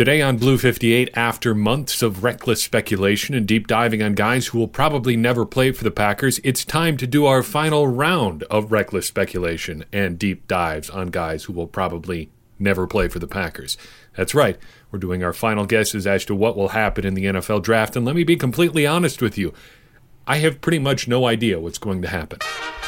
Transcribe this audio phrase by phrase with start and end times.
[0.00, 4.58] Today on Blue 58, after months of reckless speculation and deep diving on guys who
[4.58, 8.72] will probably never play for the Packers, it's time to do our final round of
[8.72, 13.76] reckless speculation and deep dives on guys who will probably never play for the Packers.
[14.16, 14.56] That's right,
[14.90, 18.06] we're doing our final guesses as to what will happen in the NFL draft, and
[18.06, 19.52] let me be completely honest with you.
[20.26, 22.38] I have pretty much no idea what's going to happen.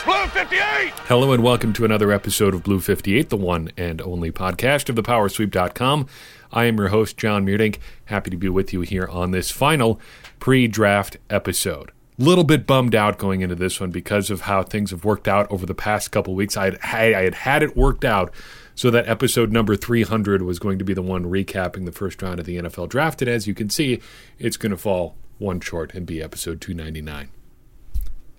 [0.07, 0.93] Blue 58!
[1.07, 4.97] Hello and welcome to another episode of Blue 58, the one and only podcast of
[4.97, 6.09] thepowersweep.com.
[6.53, 7.79] I am your host, John Meerdink.
[8.07, 9.99] Happy to be with you here on this final
[10.39, 11.93] pre draft episode.
[12.19, 15.51] Little bit bummed out going into this one because of how things have worked out
[15.51, 16.57] over the past couple weeks.
[16.57, 16.79] I had,
[17.15, 18.33] I had had it worked out
[18.75, 22.39] so that episode number 300 was going to be the one recapping the first round
[22.39, 23.23] of the NFL draft.
[23.23, 24.01] And as you can see,
[24.39, 27.31] it's going to fall one short and be episode 299.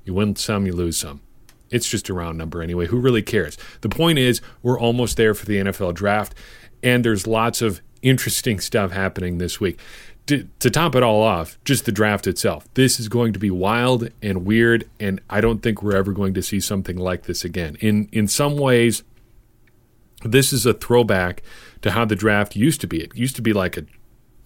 [0.05, 1.21] You win some, you lose some.
[1.71, 2.85] It's just a round number anyway.
[2.87, 3.57] Who really cares?
[3.81, 6.35] The point is, we're almost there for the NFL draft,
[6.83, 9.79] and there's lots of interesting stuff happening this week.
[10.27, 12.65] To, to, top it all off, just the draft itself.
[12.75, 16.33] This is going to be wild and weird, and I don't think we're ever going
[16.35, 17.75] to see something like this again.
[17.81, 19.03] In in some ways,
[20.23, 21.43] this is a throwback
[21.81, 23.01] to how the draft used to be.
[23.01, 23.85] It used to be like a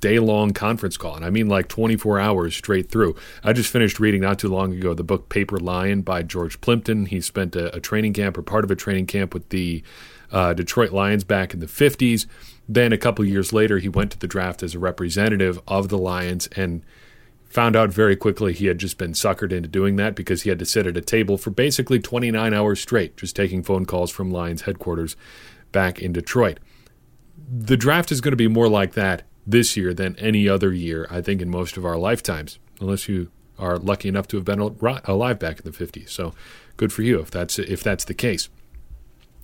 [0.01, 3.15] day long conference call, and I mean like 24 hours straight through.
[3.43, 7.05] I just finished reading not too long ago the book Paper Lion by George Plimpton.
[7.05, 9.83] He spent a, a training camp or part of a training camp with the
[10.31, 12.25] uh, Detroit Lions back in the 50s
[12.67, 15.97] then a couple years later, he went to the draft as a representative of the
[15.97, 16.83] Lions and
[17.45, 20.59] found out very quickly he had just been suckered into doing that because he had
[20.59, 24.31] to sit at a table for basically 29 hours straight, just taking phone calls from
[24.31, 25.15] Lions headquarters
[25.71, 26.59] back in Detroit.
[27.49, 31.07] The draft is going to be more like that this year than any other year,
[31.09, 34.59] I think, in most of our lifetimes, unless you are lucky enough to have been
[34.59, 36.09] alive back in the 50s.
[36.09, 36.33] So
[36.75, 38.49] good for you if that's if that's the case.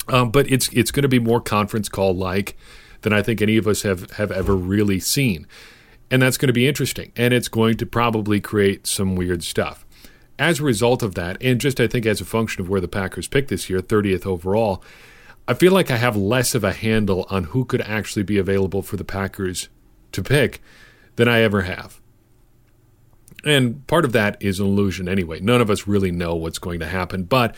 [0.07, 2.57] Um, but it's it's going to be more conference call like
[3.03, 5.47] than I think any of us have, have ever really seen.
[6.09, 7.11] And that's going to be interesting.
[7.15, 9.85] And it's going to probably create some weird stuff.
[10.39, 12.87] As a result of that, and just I think as a function of where the
[12.87, 14.83] Packers picked this year, 30th overall,
[15.47, 18.81] I feel like I have less of a handle on who could actually be available
[18.81, 19.69] for the Packers
[20.13, 20.61] to pick
[21.15, 21.99] than I ever have.
[23.45, 25.39] And part of that is an illusion anyway.
[25.39, 27.55] None of us really know what's going to happen, but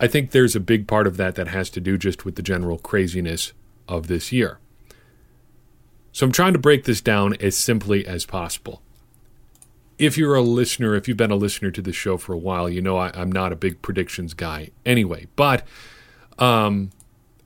[0.00, 2.42] I think there's a big part of that that has to do just with the
[2.42, 3.52] general craziness
[3.88, 4.58] of this year.
[6.16, 8.80] So I'm trying to break this down as simply as possible.
[9.98, 12.70] If you're a listener, if you've been a listener to this show for a while,
[12.70, 15.26] you know I, am not a big predictions guy anyway.
[15.36, 15.66] But
[16.38, 16.88] um,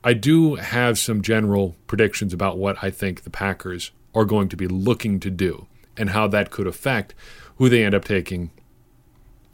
[0.05, 4.57] I do have some general predictions about what I think the Packers are going to
[4.57, 5.67] be looking to do
[5.97, 7.13] and how that could affect
[7.57, 8.53] who they end up taking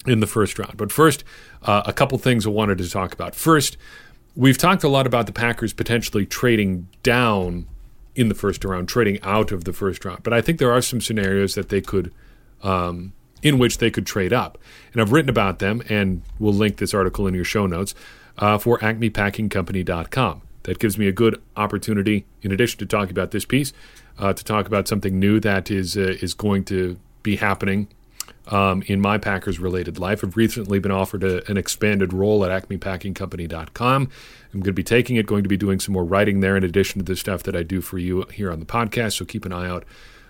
[0.06, 0.76] in the first round.
[0.76, 1.24] But first,
[1.62, 3.34] uh, a couple things I wanted to talk about.
[3.34, 3.78] First,
[4.34, 7.66] we've talked a lot about the Packers potentially trading down
[8.16, 10.22] in the first round, trading out of the first round.
[10.22, 12.12] But I think there are some scenarios that they could,
[12.62, 13.12] um,
[13.42, 14.58] in which they could trade up.
[14.92, 17.94] And I've written about them, and we'll link this article in your show notes
[18.38, 20.42] uh, for acmepackingcompany.com.
[20.62, 23.72] That gives me a good opportunity, in addition to talking about this piece,
[24.18, 27.86] uh, to talk about something new that is uh, is going to be happening
[28.48, 30.22] um, in my Packers related life.
[30.22, 34.02] I've recently been offered a, an expanded role at acmepackingcompany.com.
[34.54, 36.64] I'm going to be taking it, going to be doing some more writing there in
[36.64, 39.14] addition to the stuff that I do for you here on the podcast.
[39.14, 39.84] So keep an eye out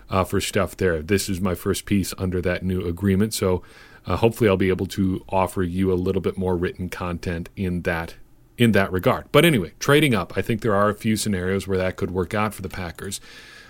[0.09, 1.01] uh, for stuff there.
[1.01, 3.33] This is my first piece under that new agreement.
[3.33, 3.63] So
[4.05, 7.83] uh, hopefully I'll be able to offer you a little bit more written content in
[7.83, 8.15] that
[8.57, 9.25] in that regard.
[9.31, 12.33] But anyway, trading up, I think there are a few scenarios where that could work
[12.33, 13.21] out for the Packers.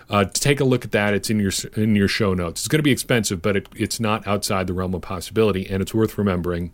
[0.09, 1.13] Uh, take a look at that.
[1.13, 2.61] It's in your in your show notes.
[2.61, 5.81] It's going to be expensive, but it, it's not outside the realm of possibility, and
[5.81, 6.73] it's worth remembering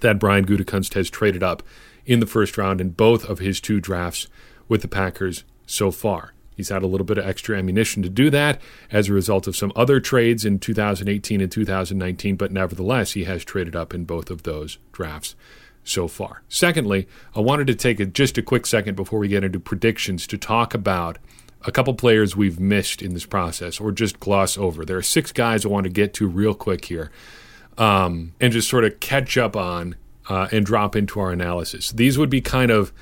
[0.00, 1.62] that Brian Gutekunst has traded up
[2.04, 4.28] in the first round in both of his two drafts
[4.68, 6.34] with the Packers so far.
[6.54, 9.54] He's had a little bit of extra ammunition to do that as a result of
[9.54, 14.28] some other trades in 2018 and 2019, but nevertheless, he has traded up in both
[14.28, 15.36] of those drafts
[15.84, 16.42] so far.
[16.48, 17.06] Secondly,
[17.36, 20.36] I wanted to take a, just a quick second before we get into predictions to
[20.36, 21.18] talk about
[21.64, 24.84] a couple players we've missed in this process or just gloss over.
[24.84, 27.10] There are six guys I want to get to real quick here
[27.76, 29.96] um, and just sort of catch up on
[30.28, 31.90] uh, and drop into our analysis.
[31.90, 32.92] These would be kind of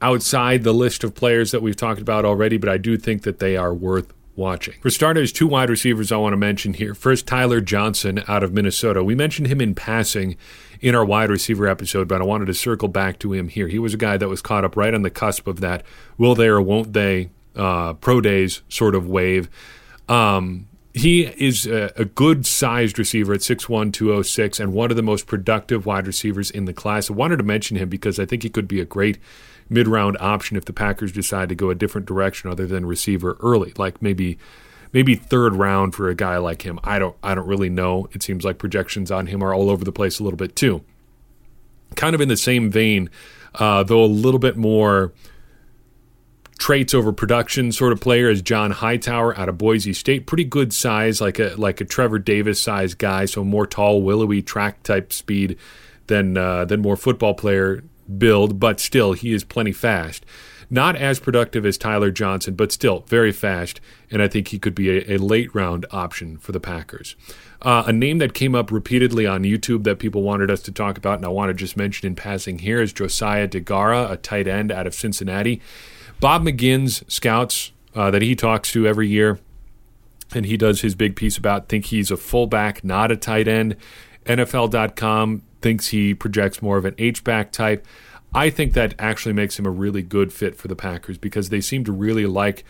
[0.00, 3.38] outside the list of players that we've talked about already, but I do think that
[3.38, 4.74] they are worth watching.
[4.80, 6.94] For starters, two wide receivers I want to mention here.
[6.94, 9.04] First, Tyler Johnson out of Minnesota.
[9.04, 10.36] We mentioned him in passing
[10.80, 13.68] in our wide receiver episode, but I wanted to circle back to him here.
[13.68, 15.84] He was a guy that was caught up right on the cusp of that
[16.18, 19.48] will they or won't they uh, pro days sort of wave.
[20.08, 25.02] Um, he is a, a, good sized receiver at 6'1, 206, and one of the
[25.02, 27.10] most productive wide receivers in the class.
[27.10, 29.18] I wanted to mention him because I think he could be a great
[29.70, 33.38] mid round option if the Packers decide to go a different direction other than receiver
[33.40, 34.38] early, like maybe
[34.92, 36.78] maybe third round for a guy like him.
[36.84, 38.08] I don't I don't really know.
[38.12, 40.84] It seems like projections on him are all over the place a little bit too.
[41.96, 43.10] Kind of in the same vein,
[43.54, 45.12] uh, though a little bit more
[46.62, 50.26] traits over production sort of player is John Hightower out of Boise State.
[50.26, 54.42] Pretty good size, like a like a Trevor Davis size guy, so more tall, willowy
[54.42, 55.58] track type speed
[56.06, 57.82] than uh, than more football player
[58.16, 60.24] build, but still he is plenty fast.
[60.70, 64.76] Not as productive as Tyler Johnson, but still very fast, and I think he could
[64.76, 67.16] be a, a late round option for the Packers.
[67.60, 70.96] Uh, a name that came up repeatedly on YouTube that people wanted us to talk
[70.96, 74.46] about, and I want to just mention in passing here, is Josiah Deguara, a tight
[74.46, 75.60] end out of Cincinnati.
[76.22, 79.40] Bob McGinn's scouts uh, that he talks to every year,
[80.32, 83.74] and he does his big piece about think he's a fullback, not a tight end.
[84.26, 87.84] NFL.com thinks he projects more of an H back type.
[88.32, 91.60] I think that actually makes him a really good fit for the Packers because they
[91.60, 92.64] seem to really like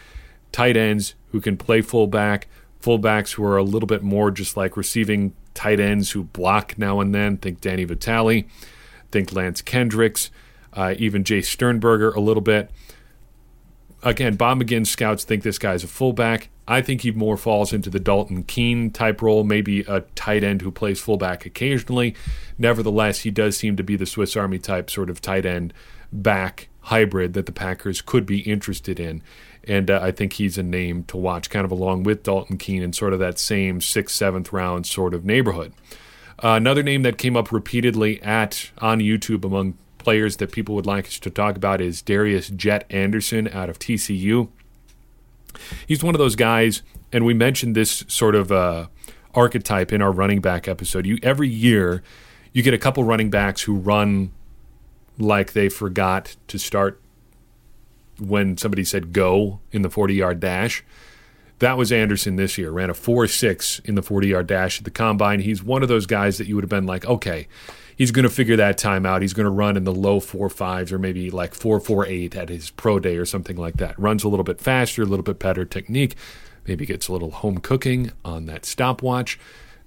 [0.50, 2.48] tight ends who can play fullback,
[2.82, 7.00] fullbacks who are a little bit more just like receiving tight ends who block now
[7.00, 7.37] and then.
[7.37, 8.46] Think Danny Vitale,
[9.10, 10.31] think Lance Kendricks,
[10.72, 12.70] uh, even Jace Sternberger a little bit
[14.02, 16.49] again, Bob McGinn scouts think this guy's a fullback.
[16.66, 20.62] I think he more falls into the Dalton Keene type role, maybe a tight end
[20.62, 22.14] who plays fullback occasionally.
[22.56, 25.75] Nevertheless, he does seem to be the Swiss Army type sort of tight end
[26.12, 29.22] back hybrid that the Packers could be interested in.
[29.64, 32.82] And uh, I think he's a name to watch, kind of along with Dalton Keene
[32.82, 35.72] in sort of that same sixth, seventh round sort of neighborhood.
[36.43, 40.87] Uh, another name that came up repeatedly at on YouTube among players that people would
[40.87, 44.49] like us to talk about is Darius Jet Anderson out of TCU.
[45.87, 46.82] He's one of those guys,
[47.12, 48.87] and we mentioned this sort of uh,
[49.34, 51.06] archetype in our running back episode.
[51.06, 52.02] You every year
[52.52, 54.32] you get a couple running backs who run
[55.19, 57.00] like they forgot to start
[58.19, 60.84] when somebody said go in the 40 yard dash.
[61.58, 62.70] That was Anderson this year.
[62.70, 65.40] Ran a 4 6 in the 40 yard dash at the combine.
[65.40, 67.46] He's one of those guys that you would have been like, okay,
[68.02, 69.22] he's going to figure that time out.
[69.22, 72.34] He's going to run in the low four fives or maybe like four four eight
[72.34, 73.96] at his pro day or something like that.
[73.96, 76.16] Runs a little bit faster, a little bit better technique.
[76.66, 79.38] Maybe gets a little home cooking on that stopwatch.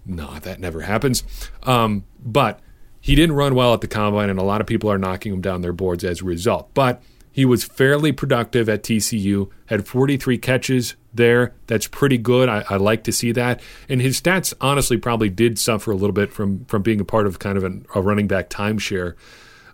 [0.05, 1.23] No, that never happens.
[1.63, 2.61] Um, but
[3.01, 5.41] he didn't run well at the combine, and a lot of people are knocking him
[5.41, 6.73] down their boards as a result.
[6.73, 7.03] But
[7.35, 11.53] he was fairly productive at TCU, had 43 catches there.
[11.67, 12.47] That's pretty good.
[12.47, 13.59] I, I, like to see that.
[13.89, 17.27] And his stats, honestly, probably did suffer a little bit from, from being a part
[17.27, 19.15] of kind of an, a running back timeshare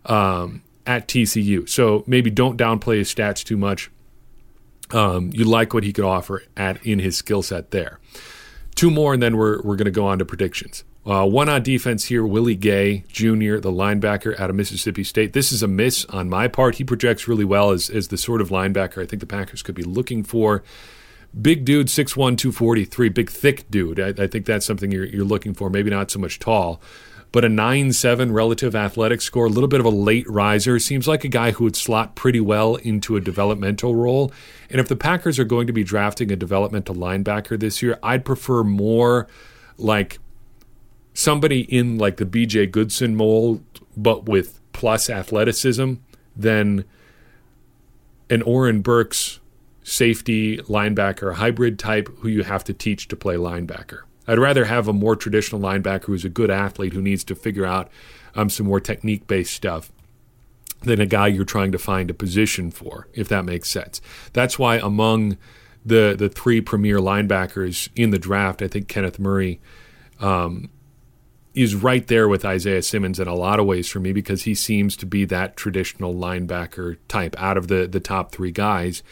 [0.06, 1.70] um, at TCU.
[1.70, 3.92] So maybe don't downplay his stats too much.
[4.90, 8.00] Um, you like what he could offer at in his skill set there.
[8.74, 10.84] Two more, and then we're, we're going to go on to predictions.
[11.04, 15.34] Uh, one on defense here, Willie Gay Jr., the linebacker out of Mississippi State.
[15.34, 16.76] This is a miss on my part.
[16.76, 19.74] He projects really well as, as the sort of linebacker I think the Packers could
[19.74, 20.64] be looking for.
[21.40, 24.00] Big dude, 6'1, 243, big thick dude.
[24.00, 25.72] I, I think that's something you're, you're looking for.
[25.72, 26.80] Maybe not so much tall,
[27.32, 30.78] but a 9 7 relative athletic score, a little bit of a late riser.
[30.78, 34.32] Seems like a guy who would slot pretty well into a developmental role.
[34.70, 38.24] And if the Packers are going to be drafting a developmental linebacker this year, I'd
[38.24, 39.28] prefer more
[39.78, 40.20] like
[41.14, 43.64] somebody in like the BJ Goodson mold,
[43.96, 45.96] but with plus athleticism,
[46.36, 46.86] than
[48.30, 49.40] an Oren Burks
[49.84, 54.02] safety linebacker hybrid type who you have to teach to play linebacker.
[54.28, 57.66] I'd rather have a more traditional linebacker who's a good athlete who needs to figure
[57.66, 57.90] out
[58.36, 59.92] um, some more technique based stuff
[60.82, 64.02] than a guy you're trying to find a position for, if that makes sense.
[64.34, 65.38] That's why among
[65.86, 69.60] the the three premier linebackers in the draft, I think Kenneth Murray
[70.20, 70.70] um,
[71.54, 74.56] is right there with Isaiah Simmons in a lot of ways for me because he
[74.56, 79.04] seems to be that traditional linebacker type out of the, the top three guys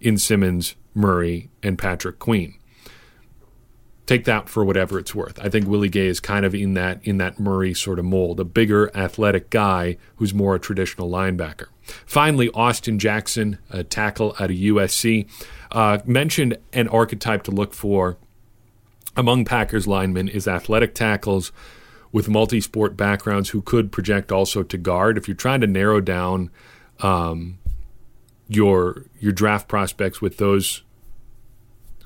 [0.00, 2.54] in Simmons, Murray, and Patrick Queen.
[4.06, 5.38] Take that for whatever it's worth.
[5.40, 8.38] I think Willie Gay is kind of in that in that Murray sort of mold,
[8.38, 11.68] a bigger, athletic guy who's more a traditional linebacker.
[12.04, 15.26] Finally, Austin Jackson, a tackle out of USC,
[15.72, 18.18] uh, mentioned an archetype to look for
[19.16, 21.52] among Packers linemen is athletic tackles
[22.14, 25.18] with multi sport backgrounds who could project also to guard.
[25.18, 26.48] If you're trying to narrow down
[27.00, 27.58] um,
[28.48, 30.84] your your draft prospects with those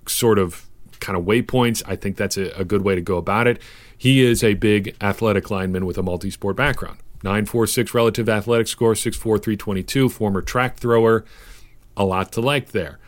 [0.07, 0.67] sort of
[0.99, 3.61] kind of waypoints, I think that's a, a good way to go about it.
[3.99, 6.99] He is a big athletic lineman with a multi sport background.
[7.23, 11.27] 946 relative athletic score, 6'4, 322, former track thrower.
[11.99, 12.99] A lot to like there.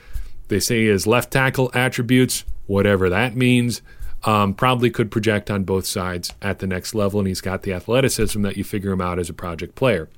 [0.49, 3.80] They say his left tackle attributes, whatever that means
[4.24, 7.72] um, probably could project on both sides at the next level, and he's got the
[7.72, 10.08] athleticism that you figure him out as a project player.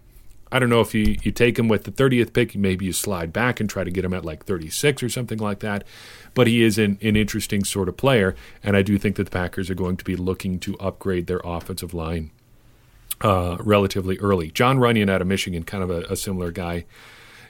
[0.51, 3.33] I don't know if you, you take him with the 30th pick, maybe you slide
[3.33, 5.83] back and try to get him at like 36 or something like that.
[6.35, 9.31] But he is an, an interesting sort of player, and I do think that the
[9.31, 12.31] Packers are going to be looking to upgrade their offensive line
[13.23, 14.51] uh, relatively early.
[14.51, 16.85] Jon Runyan out of Michigan, kind of a, a similar guy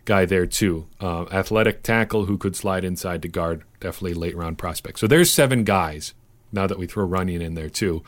[0.05, 0.87] guy there too.
[1.01, 4.99] Uh, athletic tackle who could slide inside to guard, definitely late round prospect.
[4.99, 6.15] So there's seven guys.
[6.53, 8.03] Now that we throw running in there too,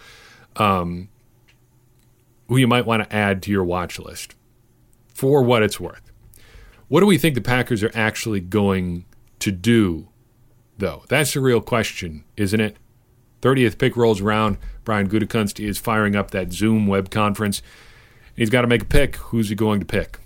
[0.57, 1.09] um,
[2.49, 4.35] who you might want to add to your watch list
[5.15, 6.13] for what it's worth.
[6.89, 9.07] What do we think the Packers are actually going
[9.39, 10.09] to do,
[10.77, 11.05] though?
[11.09, 12.77] That's the real question, isn't it?
[13.41, 14.59] 30th pick rolls around.
[14.85, 17.63] Brian Gutekunst is firing up that Zoom web conference.
[18.37, 19.17] He's got to make a pick.
[19.17, 20.19] Who's he going to pick?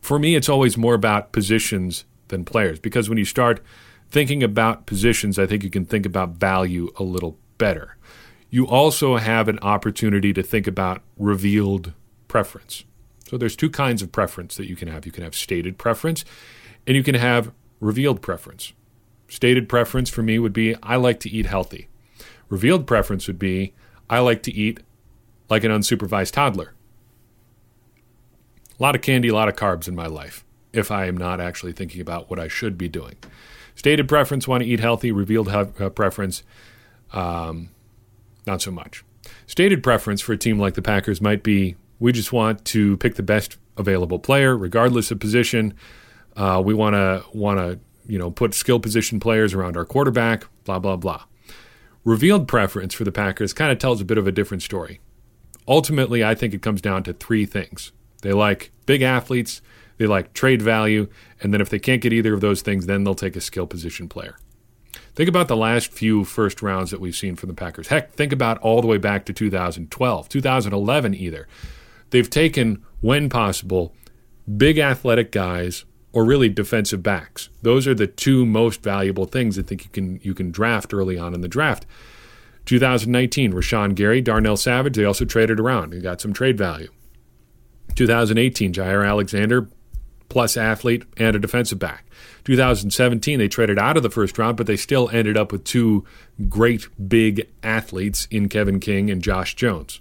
[0.00, 3.60] For me, it's always more about positions than players because when you start
[4.10, 7.96] thinking about positions, I think you can think about value a little better.
[8.50, 11.92] You also have an opportunity to think about revealed
[12.28, 12.84] preference.
[13.28, 15.06] So there's two kinds of preference that you can have.
[15.06, 16.24] You can have stated preference
[16.86, 18.72] and you can have revealed preference.
[19.28, 21.88] Stated preference for me would be I like to eat healthy.
[22.48, 23.72] Revealed preference would be
[24.08, 24.80] I like to eat
[25.48, 26.74] like an unsupervised toddler.
[28.78, 31.40] A lot of candy, a lot of carbs in my life if I am not
[31.40, 33.14] actually thinking about what I should be doing.
[33.74, 35.12] Stated preference, want to eat healthy.
[35.12, 36.42] Revealed uh, preference,
[37.12, 37.70] um,
[38.46, 39.04] not so much.
[39.46, 43.14] Stated preference for a team like the Packers might be we just want to pick
[43.14, 45.74] the best available player, regardless of position.
[46.36, 50.46] Uh, we want to want to you know put skill position players around our quarterback.
[50.64, 51.24] Blah blah blah.
[52.04, 55.00] Revealed preference for the Packers kind of tells a bit of a different story.
[55.66, 57.92] Ultimately, I think it comes down to three things.
[58.20, 59.62] They like big athletes,
[60.04, 61.08] they like trade value,
[61.40, 63.66] and then if they can't get either of those things, then they'll take a skill
[63.66, 64.36] position player.
[65.14, 67.88] Think about the last few first rounds that we've seen from the Packers.
[67.88, 71.48] Heck, think about all the way back to 2012, 2011 either.
[72.10, 73.94] They've taken, when possible,
[74.58, 77.48] big athletic guys or really defensive backs.
[77.62, 81.16] Those are the two most valuable things I think you can you can draft early
[81.16, 81.86] on in the draft.
[82.66, 86.88] 2019, Rashan Gary, Darnell Savage, they also traded around and got some trade value.
[87.94, 89.68] 2018, Jaire Alexander,
[90.34, 92.06] plus athlete and a defensive back.
[92.42, 96.04] 2017, they traded out of the first round, but they still ended up with two
[96.48, 100.00] great big athletes in Kevin King and Josh Jones.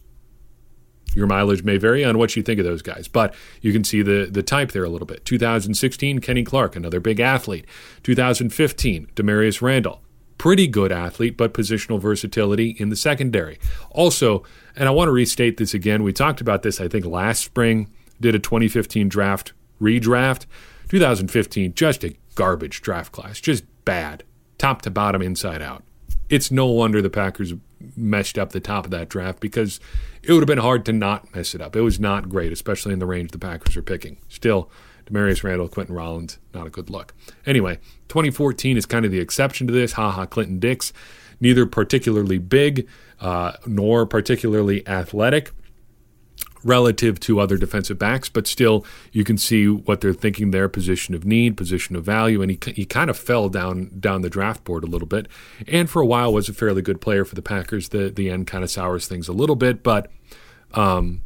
[1.14, 4.02] Your mileage may vary on what you think of those guys, but you can see
[4.02, 5.24] the, the type there a little bit.
[5.24, 7.68] 2016, Kenny Clark, another big athlete.
[8.02, 10.02] 2015, Damarious Randall,
[10.40, 13.60] pretty good athlete, but positional versatility in the secondary.
[13.92, 14.44] Also,
[14.76, 17.94] and I want to restate this again, we talked about this, I think, last spring,
[18.20, 20.46] did a 2015 draft redraft.
[20.90, 24.24] 2015, just a garbage draft class, just bad,
[24.58, 25.84] top to bottom, inside out.
[26.30, 27.54] It's no wonder the Packers
[27.96, 29.80] messed up the top of that draft because
[30.22, 31.76] it would have been hard to not mess it up.
[31.76, 34.18] It was not great, especially in the range the Packers are picking.
[34.30, 34.70] Still,
[35.06, 37.14] Damarious Randall, Quinten Rollins, not a good look.
[37.46, 39.94] Anyway, 2014 is kind of the exception to this.
[39.94, 40.94] Ha ha, Clinton-Dix,
[41.42, 42.88] neither particularly big
[43.20, 45.52] uh, nor particularly athletic
[46.64, 51.14] relative to other defensive backs, but still you can see what they're thinking there position
[51.14, 54.64] of need, position of value, and he, he kind of fell down down the draft
[54.64, 55.28] board a little bit,
[55.68, 57.90] and for a while was a fairly good player for the Packers.
[57.90, 60.10] The the end kind of sours things a little bit, but
[60.74, 61.22] um,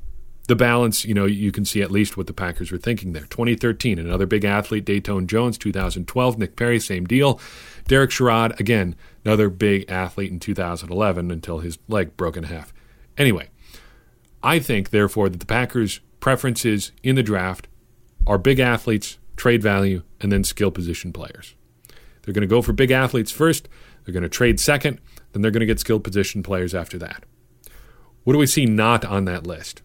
[0.48, 3.26] the balance, you know, you can see at least what the Packers were thinking there.
[3.26, 5.58] 2013, another big athlete, Datone Jones.
[5.58, 7.40] 2012, Nick Perry, same deal.
[7.88, 8.96] Derek Sherrod, again,
[9.26, 12.74] another big athlete in 2011 until his leg broke in half.
[13.18, 13.50] Anyway,
[14.48, 17.68] I think, therefore, that the Packers' preferences in the draft
[18.26, 21.54] are big athletes, trade value, and then skill position players.
[22.22, 23.68] They're going to go for big athletes first,
[24.06, 25.02] they're going to trade second,
[25.34, 27.26] then they're going to get skill position players after that.
[28.24, 29.82] What do we see not on that list?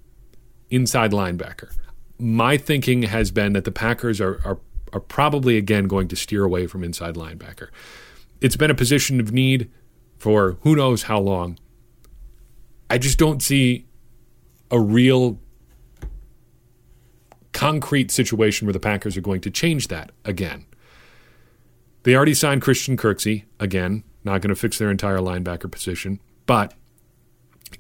[0.71, 1.75] Inside linebacker.
[2.21, 4.61] My thinking has been that the Packers are, are,
[4.93, 7.71] are probably again going to steer away from inside linebacker.
[8.41, 9.73] It's been a position of need
[10.19, 11.59] for who knows how long.
[12.89, 13.87] I just don't see
[14.73, 15.39] a real
[17.53, 20.67] concrete situation where the Packers are going to change that again.
[22.03, 26.75] They already signed Christian Kirksey, again, not going to fix their entire linebacker position, but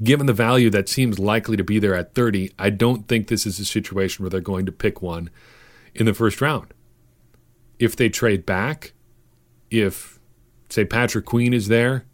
[0.02, 3.46] given the value that seems likely to be there at 30, I don't think this
[3.46, 5.30] is a situation where they're going to pick one
[5.94, 6.72] in the first round.
[7.78, 8.92] If they trade back,
[9.70, 10.20] if,
[10.68, 12.04] say, Patrick Queen is there,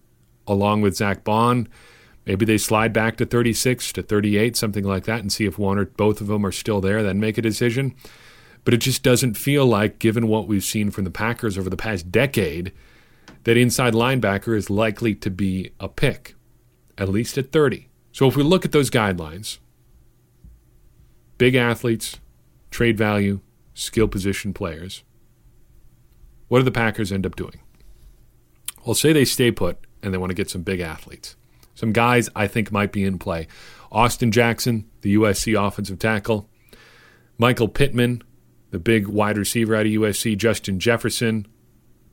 [0.47, 1.68] along with Zach Baun,
[2.28, 5.78] Maybe they slide back to 36 to 38, something like that, and see if one
[5.78, 7.94] or both of them are still there, then make a decision.
[8.64, 11.76] But it just doesn't feel like, given what we've seen from the Packers over the
[11.76, 12.70] past decade,
[13.44, 16.35] that inside linebacker is likely to be a pick,
[16.99, 17.88] at least at 30.
[18.12, 19.56] So if we look at those guidelines,
[21.38, 22.20] big athletes,
[22.70, 23.40] trade value,
[23.73, 25.02] skill position players.
[26.49, 27.61] What do the Packers end up doing?
[28.85, 31.37] Well, say they stay put and they want to get some big athletes.
[31.78, 33.47] Some guys I think might be in play.
[33.92, 36.50] Austin Jackson, the USC offensive tackle.
[37.38, 38.25] Michael Pittman,
[38.73, 40.37] the big wide receiver out of USC.
[40.37, 41.47] Justin Jefferson,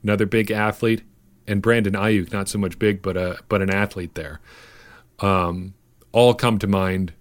[0.04, 1.02] another big athlete.
[1.48, 4.40] And Brandon Aiyuk, not so much big, but a, but an athlete there.
[5.18, 5.74] Um,
[6.12, 7.14] all come to mind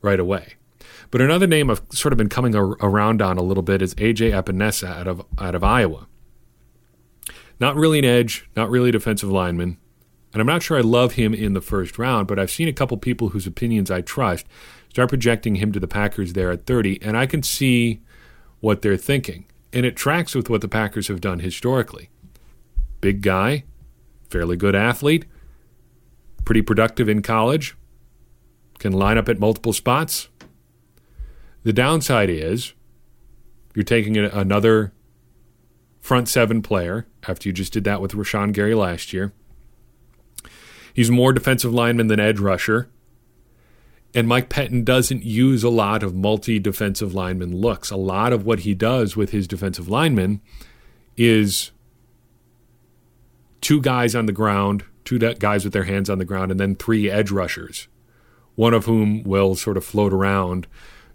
[0.00, 0.54] right away.
[1.10, 4.32] But another name I've sort of been coming around on a little bit is AJ
[4.32, 6.06] Epenesa out of out of Iowa.
[7.58, 9.76] Not really an edge, not really a defensive lineman.
[10.32, 12.72] And I'm not sure I love him in the first round, but I've seen a
[12.72, 14.46] couple people whose opinions I trust
[14.88, 18.00] start projecting him to the Packers there at 30, and I can see
[18.60, 19.46] what they're thinking.
[19.72, 22.10] And it tracks with what the Packers have done historically.
[23.00, 23.64] Big guy,
[24.28, 25.26] fairly good athlete,
[26.44, 27.76] pretty productive in college,
[28.78, 30.28] can line up at multiple spots.
[31.62, 32.72] The downside is
[33.74, 34.92] you're taking another
[36.00, 39.32] front seven player after you just did that with Rashan Gary last year.
[40.94, 42.90] He's more defensive lineman than edge rusher.
[44.14, 47.90] And Mike Pettine doesn't use a lot of multi defensive lineman looks.
[47.90, 50.40] A lot of what he does with his defensive linemen
[51.16, 51.70] is
[53.60, 56.74] two guys on the ground, two guys with their hands on the ground, and then
[56.74, 57.88] three edge rushers,
[58.56, 60.66] one of whom will sort of float around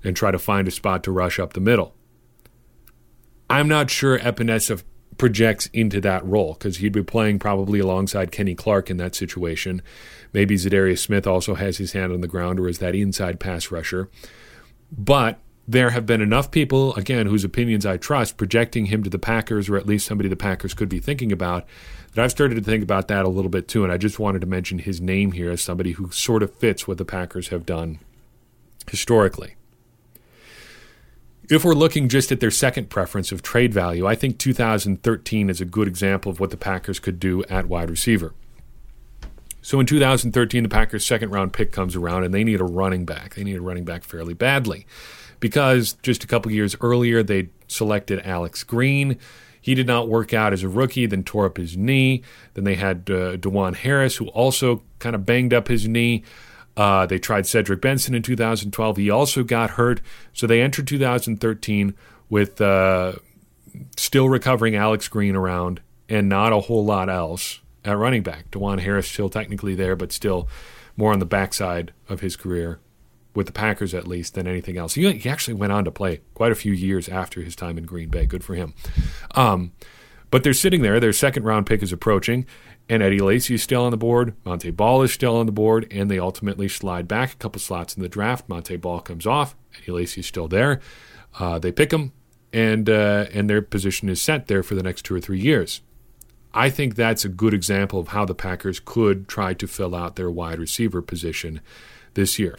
[0.04, 1.96] and try to find a spot to rush up the middle.
[3.50, 4.84] I'm not sure Epenesa
[5.18, 9.82] projects into that role because he'd be playing probably alongside Kenny Clark in that situation.
[10.34, 13.72] Maybe Za'Darius Smith also has his hand on the ground or is that inside pass
[13.72, 14.10] rusher.
[14.92, 19.18] But there have been enough people, again, whose opinions I trust, projecting him to the
[19.18, 21.66] Packers, or at least somebody the Packers could be thinking about,
[22.14, 23.84] that I've started to think about that a little bit too.
[23.84, 26.88] And I just wanted to mention his name here as somebody who sort of fits
[26.88, 28.00] what the Packers have done
[28.90, 29.56] historically.
[31.48, 35.62] If we're looking just at their second preference of trade value, I think 2013 is
[35.62, 38.34] a good example of what the Packers could do at wide receiver.
[39.62, 43.06] So in 2013, the Packers' second round pick comes around and they need a running
[43.06, 43.36] back.
[43.36, 44.88] They need a running back fairly badly
[45.40, 49.18] because just a couple years earlier, they selected Alex Green.
[49.62, 52.24] He did not work out as a rookie, then tore up his knee.
[52.56, 56.24] Then they had uh, DuJuan Harris, who also kind of banged up his knee.
[56.78, 58.98] Uh, they tried Cedric Benson in 2012.
[58.98, 60.02] He also got hurt.
[60.34, 61.96] So they entered 2013
[62.30, 63.14] with uh,
[63.98, 68.52] still recovering Alex Green around and not a whole lot else at running back.
[68.52, 70.48] DuJuan Harris still technically there, but still
[70.98, 72.80] more on the backside of his career,
[73.34, 74.94] with the Packers at least, than anything else.
[74.94, 77.86] He, he actually went on to play quite a few years after his time in
[77.86, 78.26] Green Bay.
[78.26, 78.74] Good for him.
[79.32, 79.72] Um,
[80.32, 81.00] but they're sitting there.
[81.00, 82.46] Their second round pick is approaching,
[82.88, 84.36] and Eddie Lacy is still on the board.
[84.46, 87.96] Montee Ball is still on the board, and they ultimately slide back a couple slots
[87.96, 88.48] in the draft.
[88.48, 89.56] Montee Ball comes off.
[89.78, 90.80] Eddie Lacy is still there.
[91.40, 92.12] Uh, they pick him,
[92.54, 95.82] and uh, and their position is set there for the next two or three years.
[96.54, 100.16] I think that's a good example of how the Packers could try to fill out
[100.16, 101.60] their wide receiver position
[102.14, 102.58] this year,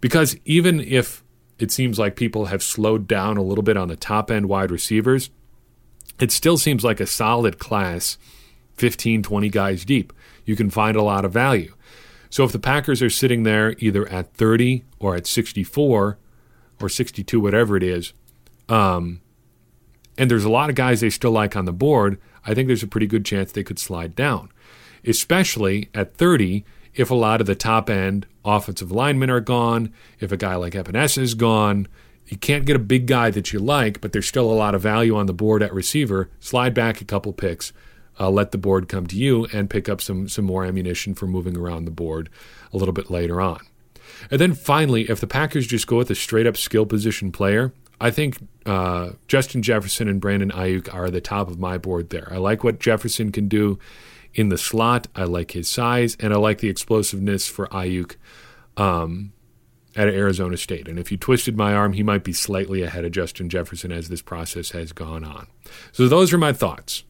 [0.00, 1.24] because even if
[1.58, 4.70] it seems like people have slowed down a little bit on the top end wide
[4.70, 5.30] receivers,
[6.20, 8.18] it still seems like a solid class
[8.76, 10.12] 15, 20 guys deep.
[10.44, 11.74] You can find a lot of value.
[12.30, 16.18] So if the Packers are sitting there either at 30 or at 64
[16.80, 18.14] or 62, whatever it is,
[18.68, 19.20] um,
[20.16, 22.82] and there's a lot of guys they still like on the board, I think there's
[22.82, 24.50] a pretty good chance they could slide down,
[25.04, 30.32] especially at 30 if a lot of the top end offensive linemen are gone, if
[30.32, 31.86] a guy like Epenesa is gone.
[32.26, 34.80] You can't get a big guy that you like, but there's still a lot of
[34.80, 36.30] value on the board at receiver.
[36.40, 37.72] Slide back a couple picks
[38.20, 41.26] uh, let the board come to you and pick up some some more ammunition for
[41.26, 42.28] moving around the board
[42.72, 43.60] a little bit later on.
[44.30, 47.72] And then finally, if the Packers just go with a straight up skill position player,
[48.00, 52.28] I think uh, Justin Jefferson and Brandon Aiyuk are the top of my board there.
[52.30, 53.78] I like what Jefferson can do
[54.34, 55.08] in the slot.
[55.14, 58.16] I like his size, and I like the explosiveness for Aiyuk
[58.76, 59.32] um,
[59.94, 60.88] at Arizona State.
[60.88, 64.08] And if you twisted my arm, he might be slightly ahead of Justin Jefferson as
[64.08, 65.46] this process has gone on.
[65.92, 67.04] So those are my thoughts.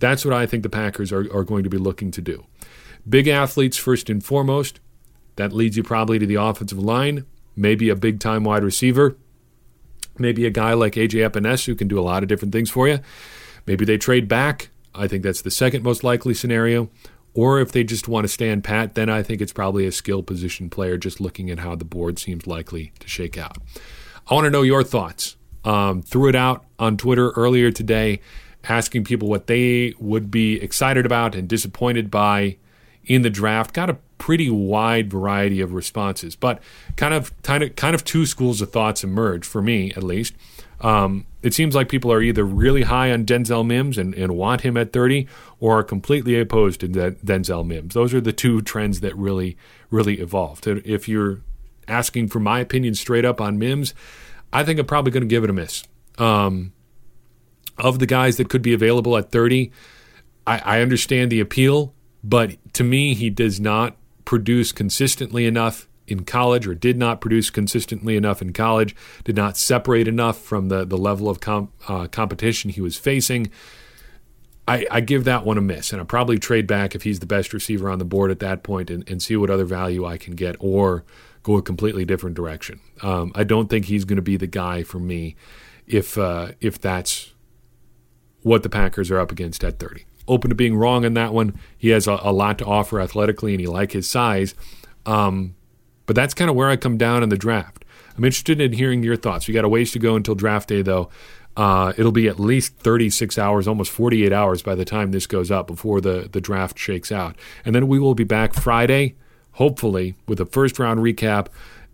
[0.00, 2.46] That's what I think the Packers are, are going to be looking to do.
[3.08, 4.80] Big athletes, first and foremost.
[5.36, 9.16] That leads you probably to the offensive line, maybe a big time wide receiver,
[10.18, 12.88] maybe a guy like AJ Epenesa who can do a lot of different things for
[12.88, 12.98] you.
[13.66, 14.70] Maybe they trade back.
[14.94, 16.90] I think that's the second most likely scenario.
[17.32, 20.22] Or if they just want to stand pat, then I think it's probably a skill
[20.22, 23.58] position player, just looking at how the board seems likely to shake out.
[24.28, 25.36] I want to know your thoughts.
[25.64, 28.20] Um, threw it out on Twitter earlier today
[28.64, 32.56] asking people what they would be excited about and disappointed by
[33.04, 33.74] in the draft.
[33.74, 36.62] Got a pretty wide variety of responses, but
[36.96, 40.34] kind of kind of kind of two schools of thoughts emerge for me at least.
[40.80, 44.62] Um, it seems like people are either really high on Denzel Mims and, and want
[44.62, 45.26] him at 30
[45.58, 47.94] or are completely opposed to De- Denzel Mims.
[47.94, 49.56] Those are the two trends that really,
[49.90, 50.66] really evolved.
[50.66, 51.40] If you're
[51.86, 53.94] asking for my opinion straight up on Mims,
[54.52, 55.84] I think I'm probably going to give it a miss.
[56.18, 56.72] Um,
[57.80, 59.70] of the guys that could be available at 30,
[60.46, 66.24] I, I understand the appeal, but to me, he does not produce consistently enough in
[66.24, 70.84] college or did not produce consistently enough in college, did not separate enough from the,
[70.84, 71.38] the level of
[71.88, 73.50] uh, competition he was facing.
[74.68, 77.26] I, I, give that one a miss, and I'll probably trade back if he's the
[77.26, 80.16] best receiver on the board at that point and, and see what other value I
[80.16, 81.04] can get or
[81.42, 82.80] go a completely different direction.
[83.02, 85.34] Um, I don't think he's going to be the guy for me
[85.86, 87.32] if uh, if that's
[88.42, 90.04] what the Packers are up against at 30.
[90.28, 91.58] Open to being wrong on that one.
[91.76, 94.54] He has a, a lot to offer athletically, and he like his size.
[95.06, 95.54] Um,
[96.06, 97.84] but that's kind of where I come down in the draft.
[98.16, 99.48] I'm interested in hearing your thoughts.
[99.48, 101.08] We got a ways to go until draft day, though.
[101.56, 105.50] Uh, it'll be at least 36 hours, almost 48 hours by the time this goes
[105.50, 107.36] up before the, the draft shakes out.
[107.64, 109.16] And then we will be back Friday,
[109.52, 111.48] hopefully, with a first round recap.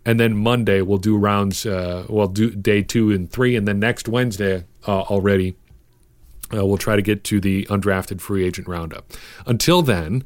[0.05, 3.55] And then Monday, we'll do rounds, uh, well, do day two and three.
[3.55, 5.55] And then next Wednesday uh, already,
[6.53, 9.11] uh, we'll try to get to the undrafted free agent roundup.
[9.45, 10.23] Until then,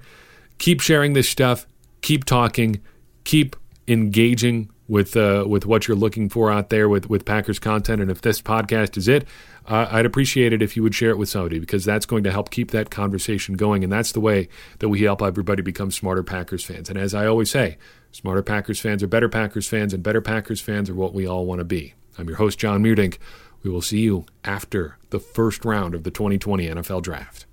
[0.58, 1.66] keep sharing this stuff,
[2.02, 2.82] keep talking,
[3.24, 3.56] keep
[3.88, 8.02] engaging with uh, with what you're looking for out there with with Packers content.
[8.02, 9.26] And if this podcast is it,
[9.66, 12.32] uh, I'd appreciate it if you would share it with somebody because that's going to
[12.32, 13.84] help keep that conversation going.
[13.84, 16.90] And that's the way that we help everybody become smarter Packers fans.
[16.90, 17.78] And as I always say,
[18.12, 21.46] smarter Packers fans are better Packers fans, and better Packers fans are what we all
[21.46, 21.94] want to be.
[22.18, 23.18] I'm your host, John Meerdink.
[23.64, 27.46] We will see you after the first round of the 2020 NFL Draft.